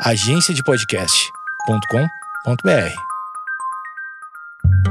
agenciadepodcast.com.br. 0.00 2.92
Pra 4.82 4.90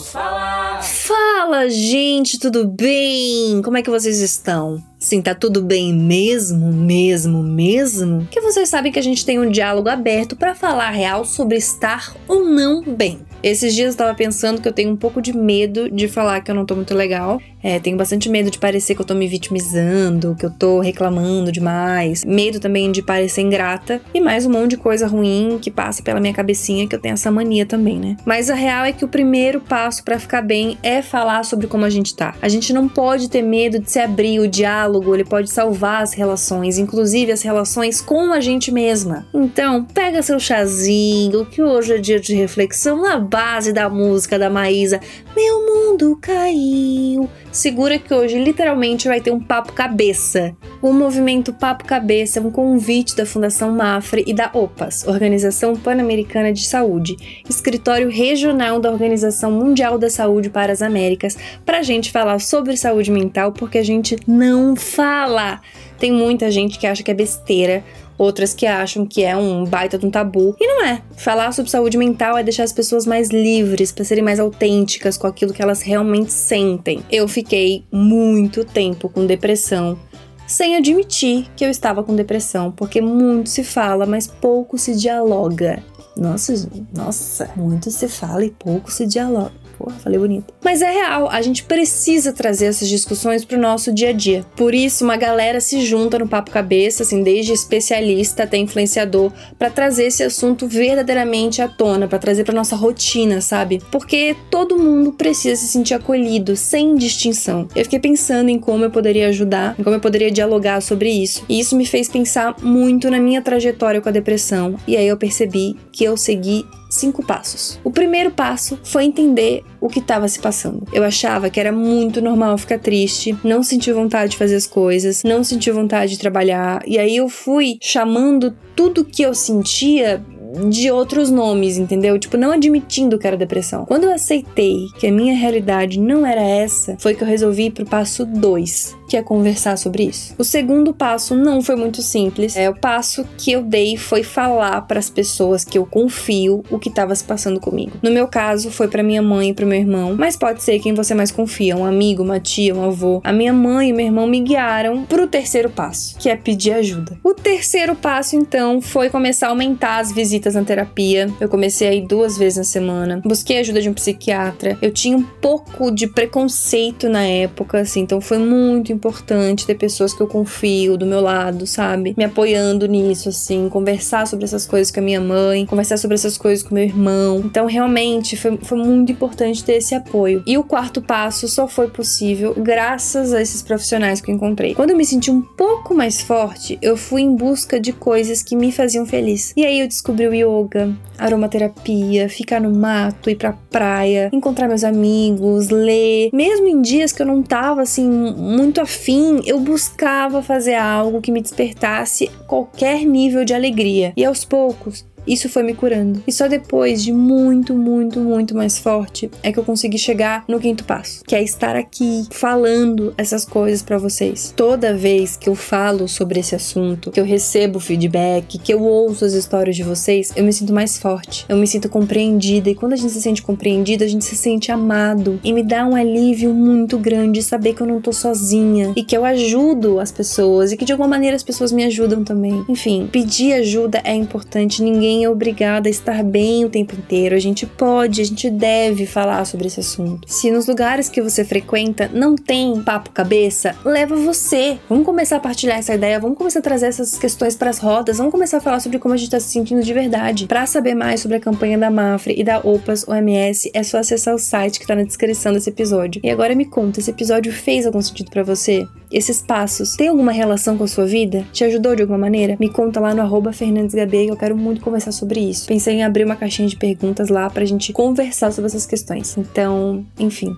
falar. 0.00 0.82
Fala, 0.82 1.68
gente, 1.70 2.38
tudo 2.38 2.66
bem? 2.66 3.60
Como 3.62 3.76
é 3.76 3.82
que 3.82 3.90
vocês 3.90 4.20
estão? 4.20 4.82
Sim, 4.98 5.22
tá 5.22 5.34
tudo 5.34 5.62
bem 5.62 5.94
mesmo, 5.94 6.72
mesmo, 6.72 7.42
mesmo? 7.42 8.26
Que 8.30 8.40
vocês 8.40 8.68
sabem 8.68 8.90
que 8.90 8.98
a 8.98 9.02
gente 9.02 9.24
tem 9.24 9.38
um 9.38 9.48
diálogo 9.48 9.88
aberto 9.88 10.34
pra 10.36 10.54
falar 10.54 10.90
real 10.90 11.24
sobre 11.24 11.56
estar 11.56 12.12
ou 12.26 12.44
não 12.44 12.82
bem. 12.82 13.20
Esses 13.42 13.74
dias 13.74 13.94
eu 13.94 13.98
tava 13.98 14.14
pensando 14.14 14.60
que 14.60 14.66
eu 14.66 14.72
tenho 14.72 14.90
um 14.90 14.96
pouco 14.96 15.22
de 15.22 15.32
medo 15.32 15.90
de 15.90 16.08
falar 16.08 16.40
que 16.40 16.50
eu 16.50 16.54
não 16.54 16.66
tô 16.66 16.74
muito 16.74 16.94
legal. 16.94 17.40
É, 17.62 17.78
tenho 17.78 17.96
bastante 17.96 18.28
medo 18.28 18.50
de 18.50 18.58
parecer 18.58 18.94
que 18.94 19.00
eu 19.02 19.06
tô 19.06 19.14
me 19.14 19.26
vitimizando, 19.26 20.36
que 20.38 20.46
eu 20.46 20.50
tô 20.50 20.80
reclamando 20.80 21.50
demais. 21.50 22.24
Medo 22.24 22.60
também 22.60 22.90
de 22.92 23.02
parecer 23.02 23.42
ingrata. 23.42 24.00
E 24.14 24.20
mais 24.20 24.46
um 24.46 24.50
monte 24.50 24.70
de 24.70 24.76
coisa 24.76 25.06
ruim 25.06 25.58
que 25.60 25.70
passa 25.70 26.02
pela 26.02 26.20
minha 26.20 26.32
cabecinha, 26.32 26.86
que 26.86 26.94
eu 26.94 27.00
tenho 27.00 27.14
essa 27.14 27.30
mania 27.30 27.66
também, 27.66 27.98
né? 27.98 28.16
Mas 28.24 28.50
a 28.50 28.54
real 28.54 28.84
é 28.84 28.92
que 28.92 29.04
o 29.04 29.08
primeiro 29.08 29.60
passo 29.60 30.04
pra 30.04 30.18
ficar 30.18 30.42
bem 30.42 30.78
é 30.82 31.02
falar 31.02 31.44
sobre 31.44 31.66
como 31.66 31.84
a 31.84 31.90
gente 31.90 32.14
tá. 32.14 32.34
A 32.40 32.48
gente 32.48 32.72
não 32.72 32.88
pode 32.88 33.28
ter 33.28 33.42
medo 33.42 33.78
de 33.78 33.90
se 33.90 33.98
abrir, 33.98 34.38
o 34.40 34.48
diálogo, 34.48 35.14
ele 35.14 35.24
pode 35.24 35.50
salvar 35.50 36.02
as 36.02 36.12
relações, 36.12 36.78
inclusive 36.78 37.32
as 37.32 37.42
relações 37.42 38.00
com 38.00 38.32
a 38.32 38.40
gente 38.40 38.70
mesma. 38.70 39.26
Então, 39.34 39.84
pega 39.84 40.22
seu 40.22 40.38
chazinho, 40.38 41.44
que 41.46 41.62
hoje 41.62 41.94
é 41.94 41.98
dia 41.98 42.20
de 42.20 42.34
reflexão 42.34 43.02
na 43.02 43.18
base 43.18 43.72
da 43.72 43.88
música 43.88 44.38
da 44.38 44.48
Maísa. 44.48 45.00
Meu 45.34 45.66
mundo 45.66 46.18
caiu. 46.20 47.28
Segura 47.50 47.98
que 47.98 48.12
hoje 48.12 48.38
literalmente 48.38 49.08
vai 49.08 49.20
ter 49.20 49.30
um 49.30 49.40
papo 49.40 49.72
cabeça. 49.72 50.54
O 50.80 50.92
movimento 50.92 51.52
Papo 51.52 51.84
Cabeça 51.84 52.38
é 52.38 52.42
um 52.42 52.52
convite 52.52 53.16
da 53.16 53.26
Fundação 53.26 53.74
Mafre 53.74 54.22
e 54.26 54.32
da 54.32 54.48
OPAS, 54.52 55.04
Organização 55.08 55.74
Pan-Americana 55.74 56.52
de 56.52 56.64
Saúde, 56.64 57.16
escritório 57.48 58.08
regional 58.08 58.78
da 58.78 58.88
Organização 58.88 59.50
Mundial 59.50 59.98
da 59.98 60.08
Saúde 60.08 60.50
para 60.50 60.72
as 60.72 60.80
Américas, 60.80 61.36
para 61.66 61.78
a 61.78 61.82
gente 61.82 62.12
falar 62.12 62.38
sobre 62.38 62.76
saúde 62.76 63.10
mental, 63.10 63.50
porque 63.50 63.78
a 63.78 63.84
gente 63.84 64.16
não 64.24 64.76
fala. 64.76 65.60
Tem 65.98 66.12
muita 66.12 66.50
gente 66.50 66.78
que 66.78 66.86
acha 66.86 67.02
que 67.02 67.10
é 67.10 67.14
besteira, 67.14 67.84
outras 68.16 68.54
que 68.54 68.66
acham 68.66 69.06
que 69.06 69.24
é 69.24 69.36
um 69.36 69.64
baita 69.64 69.98
de 69.98 70.06
um 70.06 70.10
tabu. 70.10 70.54
E 70.60 70.66
não 70.66 70.84
é. 70.84 71.02
Falar 71.16 71.52
sobre 71.52 71.70
saúde 71.70 71.96
mental 71.96 72.36
é 72.36 72.42
deixar 72.42 72.64
as 72.64 72.72
pessoas 72.72 73.06
mais 73.06 73.30
livres, 73.30 73.92
para 73.92 74.04
serem 74.04 74.24
mais 74.24 74.40
autênticas 74.40 75.16
com 75.16 75.26
aquilo 75.26 75.52
que 75.52 75.62
elas 75.62 75.82
realmente 75.82 76.32
sentem. 76.32 77.02
Eu 77.10 77.26
fiquei 77.28 77.84
muito 77.92 78.64
tempo 78.64 79.08
com 79.08 79.26
depressão. 79.26 79.98
Sem 80.46 80.76
admitir 80.76 81.46
que 81.54 81.64
eu 81.64 81.70
estava 81.70 82.02
com 82.02 82.16
depressão, 82.16 82.72
porque 82.72 83.02
muito 83.02 83.50
se 83.50 83.62
fala, 83.62 84.06
mas 84.06 84.26
pouco 84.26 84.78
se 84.78 84.96
dialoga. 84.96 85.82
Nossa, 86.16 86.68
nossa, 86.92 87.50
muito 87.54 87.90
se 87.90 88.08
fala 88.08 88.44
e 88.44 88.50
pouco 88.50 88.90
se 88.90 89.06
dialoga. 89.06 89.52
Falei 89.90 90.18
bonito. 90.18 90.52
Mas 90.62 90.82
é 90.82 90.90
real, 90.90 91.28
a 91.30 91.40
gente 91.40 91.64
precisa 91.64 92.32
trazer 92.32 92.66
essas 92.66 92.88
discussões 92.88 93.44
pro 93.44 93.58
nosso 93.58 93.92
dia 93.92 94.10
a 94.10 94.12
dia. 94.12 94.44
Por 94.56 94.74
isso, 94.74 95.04
uma 95.04 95.16
galera 95.16 95.60
se 95.60 95.80
junta 95.84 96.18
no 96.18 96.28
Papo 96.28 96.50
Cabeça, 96.50 97.02
assim, 97.02 97.22
desde 97.22 97.52
especialista 97.52 98.42
até 98.42 98.56
influenciador, 98.56 99.32
para 99.58 99.70
trazer 99.70 100.04
esse 100.04 100.22
assunto 100.22 100.66
verdadeiramente 100.66 101.62
à 101.62 101.68
tona, 101.68 102.08
para 102.08 102.18
trazer 102.18 102.44
pra 102.44 102.54
nossa 102.54 102.76
rotina, 102.76 103.40
sabe? 103.40 103.80
Porque 103.90 104.36
todo 104.50 104.78
mundo 104.78 105.12
precisa 105.12 105.56
se 105.56 105.68
sentir 105.68 105.94
acolhido, 105.94 106.56
sem 106.56 106.94
distinção. 106.94 107.68
Eu 107.74 107.84
fiquei 107.84 107.98
pensando 107.98 108.48
em 108.48 108.58
como 108.58 108.84
eu 108.84 108.90
poderia 108.90 109.28
ajudar, 109.28 109.74
em 109.78 109.82
como 109.82 109.96
eu 109.96 110.00
poderia 110.00 110.30
dialogar 110.30 110.80
sobre 110.80 111.10
isso. 111.10 111.44
E 111.48 111.60
isso 111.60 111.76
me 111.76 111.86
fez 111.86 112.08
pensar 112.08 112.56
muito 112.62 113.10
na 113.10 113.18
minha 113.18 113.42
trajetória 113.42 114.00
com 114.00 114.08
a 114.08 114.12
depressão. 114.12 114.76
E 114.86 114.96
aí 114.96 115.06
eu 115.06 115.16
percebi 115.16 115.76
que 115.92 116.04
eu 116.04 116.16
segui 116.16 116.64
cinco 116.88 117.24
passos. 117.24 117.78
O 117.84 117.90
primeiro 117.90 118.30
passo 118.30 118.78
foi 118.82 119.04
entender 119.04 119.64
o 119.80 119.88
que 119.88 119.98
estava 119.98 120.26
se 120.28 120.38
passando. 120.38 120.84
Eu 120.92 121.04
achava 121.04 121.50
que 121.50 121.60
era 121.60 121.72
muito 121.72 122.20
normal 122.20 122.56
ficar 122.58 122.78
triste, 122.78 123.36
não 123.44 123.62
sentir 123.62 123.92
vontade 123.92 124.32
de 124.32 124.36
fazer 124.36 124.56
as 124.56 124.66
coisas, 124.66 125.22
não 125.22 125.44
sentir 125.44 125.70
vontade 125.72 126.12
de 126.12 126.18
trabalhar, 126.18 126.82
e 126.86 126.98
aí 126.98 127.16
eu 127.16 127.28
fui 127.28 127.78
chamando 127.80 128.56
tudo 128.74 129.04
que 129.04 129.22
eu 129.22 129.34
sentia 129.34 130.22
de 130.68 130.90
outros 130.90 131.30
nomes, 131.30 131.76
entendeu? 131.76 132.18
Tipo, 132.18 132.36
não 132.36 132.52
admitindo 132.52 133.18
que 133.18 133.26
era 133.26 133.36
depressão. 133.36 133.84
Quando 133.84 134.04
eu 134.04 134.14
aceitei 134.14 134.86
que 134.98 135.06
a 135.06 135.12
minha 135.12 135.36
realidade 135.36 136.00
não 136.00 136.24
era 136.24 136.40
essa, 136.40 136.96
foi 136.98 137.14
que 137.14 137.22
eu 137.22 137.28
resolvi 137.28 137.66
ir 137.66 137.70
pro 137.70 137.84
passo 137.84 138.24
2, 138.24 138.96
que 139.08 139.16
é 139.16 139.22
conversar 139.22 139.76
sobre 139.78 140.04
isso. 140.04 140.34
O 140.38 140.44
segundo 140.44 140.92
passo 140.92 141.34
não 141.34 141.62
foi 141.62 141.74
muito 141.74 142.02
simples. 142.02 142.56
É 142.56 142.68
o 142.68 142.74
passo 142.74 143.26
que 143.36 143.50
eu 143.50 143.62
dei 143.62 143.96
foi 143.96 144.22
falar 144.22 144.82
para 144.82 144.98
as 144.98 145.08
pessoas 145.08 145.64
que 145.64 145.78
eu 145.78 145.86
confio 145.86 146.62
o 146.70 146.78
que 146.78 146.88
estava 146.88 147.14
se 147.14 147.24
passando 147.24 147.58
comigo. 147.58 147.92
No 148.02 148.10
meu 148.10 148.28
caso, 148.28 148.70
foi 148.70 148.88
para 148.88 149.02
minha 149.02 149.22
mãe 149.22 149.50
e 149.50 149.54
pro 149.54 149.66
meu 149.66 149.78
irmão, 149.78 150.14
mas 150.16 150.36
pode 150.36 150.62
ser 150.62 150.78
quem 150.78 150.94
você 150.94 151.14
mais 151.14 151.32
confia, 151.32 151.76
um 151.76 151.84
amigo, 151.84 152.22
uma 152.22 152.38
tia, 152.38 152.74
um 152.74 152.84
avô. 152.84 153.20
A 153.24 153.32
minha 153.32 153.52
mãe 153.52 153.88
e 153.88 153.92
meu 153.92 154.06
irmão 154.06 154.26
me 154.26 154.40
guiaram 154.40 155.04
pro 155.04 155.26
terceiro 155.26 155.70
passo, 155.70 156.16
que 156.18 156.28
é 156.28 156.36
pedir 156.36 156.72
ajuda. 156.72 157.18
O 157.24 157.32
terceiro 157.32 157.96
passo, 157.96 158.36
então, 158.36 158.80
foi 158.80 159.08
começar 159.08 159.46
a 159.46 159.50
aumentar 159.50 159.98
as 159.98 160.12
visitas 160.12 160.54
na 160.54 160.62
terapia. 160.62 161.28
Eu 161.40 161.48
comecei 161.48 161.88
a 161.88 161.94
ir 161.94 162.06
duas 162.06 162.36
vezes 162.36 162.58
na 162.58 162.64
semana. 162.64 163.22
Busquei 163.24 163.58
ajuda 163.58 163.80
de 163.80 163.88
um 163.88 163.94
psiquiatra. 163.94 164.76
Eu 164.82 164.92
tinha 164.92 165.16
um 165.16 165.22
pouco 165.22 165.90
de 165.90 166.06
preconceito 166.06 167.08
na 167.08 167.24
época, 167.24 167.80
assim, 167.80 168.00
então 168.00 168.20
foi 168.20 168.38
muito 168.38 168.92
importante 168.98 169.66
ter 169.66 169.76
pessoas 169.76 170.12
que 170.12 170.20
eu 170.20 170.26
confio 170.26 170.96
do 170.96 171.06
meu 171.06 171.20
lado, 171.20 171.66
sabe? 171.66 172.14
Me 172.16 172.24
apoiando 172.24 172.86
nisso, 172.86 173.28
assim, 173.28 173.68
conversar 173.68 174.26
sobre 174.26 174.44
essas 174.44 174.66
coisas 174.66 174.90
com 174.90 175.00
a 175.00 175.02
minha 175.02 175.20
mãe, 175.20 175.64
conversar 175.64 175.96
sobre 175.96 176.16
essas 176.16 176.36
coisas 176.36 176.66
com 176.66 176.74
meu 176.74 176.84
irmão. 176.84 177.42
Então, 177.44 177.66
realmente, 177.66 178.36
foi, 178.36 178.58
foi 178.62 178.78
muito 178.78 179.12
importante 179.12 179.64
ter 179.64 179.74
esse 179.74 179.94
apoio. 179.94 180.42
E 180.46 180.58
o 180.58 180.64
quarto 180.64 181.00
passo 181.00 181.48
só 181.48 181.68
foi 181.68 181.88
possível 181.88 182.54
graças 182.56 183.32
a 183.32 183.40
esses 183.40 183.62
profissionais 183.62 184.20
que 184.20 184.30
eu 184.30 184.34
encontrei. 184.34 184.74
Quando 184.74 184.90
eu 184.90 184.96
me 184.96 185.04
senti 185.04 185.30
um 185.30 185.40
pouco 185.40 185.94
mais 185.94 186.20
forte, 186.20 186.78
eu 186.82 186.96
fui 186.96 187.22
em 187.22 187.34
busca 187.34 187.80
de 187.80 187.92
coisas 187.92 188.42
que 188.42 188.56
me 188.56 188.72
faziam 188.72 189.06
feliz. 189.06 189.52
E 189.56 189.64
aí 189.64 189.80
eu 189.80 189.86
descobri 189.86 190.26
o 190.26 190.34
yoga, 190.34 190.94
aromaterapia, 191.18 192.28
ficar 192.28 192.60
no 192.60 192.70
mato, 192.70 193.30
ir 193.30 193.36
pra 193.36 193.52
praia, 193.52 194.30
encontrar 194.32 194.68
meus 194.68 194.84
amigos, 194.84 195.68
ler. 195.68 196.30
Mesmo 196.32 196.66
em 196.68 196.80
dias 196.80 197.12
que 197.12 197.22
eu 197.22 197.26
não 197.26 197.42
tava 197.42 197.82
assim 197.82 198.08
muito 198.08 198.80
afim, 198.88 199.42
eu 199.44 199.60
buscava 199.60 200.42
fazer 200.42 200.74
algo 200.74 201.20
que 201.20 201.30
me 201.30 201.42
despertasse 201.42 202.30
qualquer 202.46 203.04
nível 203.04 203.44
de 203.44 203.52
alegria. 203.52 204.14
E 204.16 204.24
aos 204.24 204.46
poucos, 204.46 205.06
isso 205.32 205.48
foi 205.48 205.62
me 205.62 205.74
curando. 205.74 206.22
E 206.26 206.32
só 206.32 206.48
depois 206.48 207.02
de 207.02 207.12
muito, 207.12 207.74
muito, 207.74 208.18
muito 208.20 208.54
mais 208.54 208.78
forte 208.78 209.30
é 209.42 209.52
que 209.52 209.58
eu 209.58 209.64
consegui 209.64 209.98
chegar 209.98 210.44
no 210.48 210.58
quinto 210.58 210.84
passo, 210.84 211.22
que 211.24 211.34
é 211.34 211.42
estar 211.42 211.76
aqui 211.76 212.26
falando 212.30 213.14
essas 213.16 213.44
coisas 213.44 213.82
para 213.82 213.98
vocês. 213.98 214.52
Toda 214.56 214.94
vez 214.94 215.36
que 215.36 215.48
eu 215.48 215.54
falo 215.54 216.08
sobre 216.08 216.40
esse 216.40 216.54
assunto, 216.54 217.10
que 217.10 217.20
eu 217.20 217.24
recebo 217.24 217.78
feedback, 217.80 218.58
que 218.58 218.72
eu 218.72 218.82
ouço 218.82 219.24
as 219.24 219.32
histórias 219.32 219.76
de 219.76 219.82
vocês, 219.82 220.32
eu 220.34 220.44
me 220.44 220.52
sinto 220.52 220.72
mais 220.72 220.98
forte. 220.98 221.44
Eu 221.48 221.56
me 221.56 221.66
sinto 221.66 221.88
compreendida 221.88 222.70
e 222.70 222.74
quando 222.74 222.92
a 222.92 222.96
gente 222.96 223.12
se 223.12 223.20
sente 223.20 223.42
compreendida, 223.42 224.04
a 224.04 224.08
gente 224.08 224.24
se 224.24 224.36
sente 224.36 224.72
amado 224.72 225.40
e 225.44 225.52
me 225.52 225.62
dá 225.62 225.86
um 225.86 225.94
alívio 225.94 226.52
muito 226.54 226.98
grande 226.98 227.42
saber 227.42 227.74
que 227.74 227.82
eu 227.82 227.86
não 227.86 228.00
tô 228.00 228.12
sozinha 228.12 228.92
e 228.96 229.02
que 229.02 229.16
eu 229.16 229.24
ajudo 229.24 230.00
as 230.00 230.10
pessoas 230.10 230.72
e 230.72 230.76
que 230.76 230.84
de 230.84 230.92
alguma 230.92 231.08
maneira 231.08 231.36
as 231.36 231.42
pessoas 231.42 231.72
me 231.72 231.84
ajudam 231.84 232.24
também. 232.24 232.64
Enfim, 232.68 233.08
pedir 233.10 233.52
ajuda 233.54 234.00
é 234.04 234.14
importante, 234.14 234.82
ninguém 234.82 235.17
é 235.24 235.30
obrigada 235.30 235.88
a 235.88 235.90
estar 235.90 236.22
bem 236.22 236.64
o 236.64 236.68
tempo 236.68 236.94
inteiro. 236.94 237.34
A 237.34 237.38
gente 237.38 237.66
pode, 237.66 238.20
a 238.20 238.24
gente 238.24 238.50
deve 238.50 239.06
falar 239.06 239.44
sobre 239.44 239.66
esse 239.66 239.80
assunto. 239.80 240.26
Se 240.26 240.50
nos 240.50 240.66
lugares 240.66 241.08
que 241.08 241.22
você 241.22 241.44
frequenta 241.44 242.10
não 242.12 242.36
tem 242.36 242.80
papo 242.82 243.10
cabeça, 243.10 243.74
leva 243.84 244.16
você. 244.16 244.78
Vamos 244.88 245.04
começar 245.04 245.36
a 245.36 245.40
partilhar 245.40 245.78
essa 245.78 245.94
ideia, 245.94 246.20
vamos 246.20 246.38
começar 246.38 246.60
a 246.60 246.62
trazer 246.62 246.86
essas 246.86 247.18
questões 247.18 247.56
para 247.56 247.70
as 247.70 247.78
rodas, 247.78 248.18
vamos 248.18 248.32
começar 248.32 248.58
a 248.58 248.60
falar 248.60 248.80
sobre 248.80 248.98
como 248.98 249.14
a 249.14 249.16
gente 249.16 249.26
está 249.26 249.40
se 249.40 249.48
sentindo 249.48 249.82
de 249.82 249.92
verdade. 249.92 250.46
Para 250.46 250.66
saber 250.66 250.94
mais 250.94 251.20
sobre 251.20 251.36
a 251.36 251.40
campanha 251.40 251.78
da 251.78 251.90
Mafre 251.90 252.34
e 252.38 252.44
da 252.44 252.58
OPAS 252.58 253.06
OMS, 253.08 253.70
é 253.74 253.82
só 253.82 253.98
acessar 253.98 254.34
o 254.34 254.38
site 254.38 254.78
que 254.78 254.84
está 254.84 254.94
na 254.94 255.02
descrição 255.02 255.52
desse 255.52 255.70
episódio. 255.70 256.20
E 256.24 256.30
agora 256.30 256.54
me 256.54 256.64
conta, 256.64 257.00
esse 257.00 257.10
episódio 257.10 257.52
fez 257.52 257.86
algum 257.86 258.00
sentido 258.00 258.30
para 258.30 258.42
você? 258.42 258.86
Esses 259.10 259.40
passos 259.40 259.96
têm 259.96 260.08
alguma 260.08 260.32
relação 260.32 260.76
com 260.76 260.84
a 260.84 260.88
sua 260.88 261.06
vida? 261.06 261.46
Te 261.50 261.64
ajudou 261.64 261.96
de 261.96 262.02
alguma 262.02 262.18
maneira? 262.18 262.56
Me 262.60 262.68
conta 262.68 263.00
lá 263.00 263.14
no 263.14 263.22
arroba 263.22 263.52
FernandesGB 263.52 264.26
que 264.26 264.30
eu 264.30 264.36
quero 264.36 264.56
muito 264.56 264.82
conversar 264.82 265.12
sobre 265.12 265.40
isso. 265.40 265.66
Pensei 265.66 265.94
em 265.94 266.04
abrir 266.04 266.24
uma 266.24 266.36
caixinha 266.36 266.68
de 266.68 266.76
perguntas 266.76 267.30
lá 267.30 267.48
pra 267.48 267.64
gente 267.64 267.92
conversar 267.92 268.52
sobre 268.52 268.66
essas 268.66 268.84
questões. 268.84 269.36
Então, 269.38 270.04
enfim, 270.18 270.54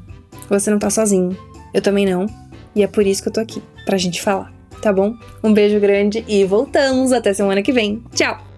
você 0.48 0.70
não 0.70 0.80
tá 0.80 0.90
sozinho. 0.90 1.36
Eu 1.72 1.80
também 1.80 2.04
não. 2.04 2.26
E 2.74 2.82
é 2.82 2.88
por 2.88 3.06
isso 3.06 3.22
que 3.22 3.28
eu 3.28 3.32
tô 3.32 3.40
aqui, 3.40 3.62
pra 3.84 3.96
gente 3.96 4.20
falar, 4.20 4.52
tá 4.82 4.92
bom? 4.92 5.14
Um 5.42 5.52
beijo 5.52 5.78
grande 5.78 6.24
e 6.26 6.44
voltamos 6.44 7.12
até 7.12 7.32
semana 7.32 7.62
que 7.62 7.72
vem. 7.72 8.02
Tchau! 8.12 8.49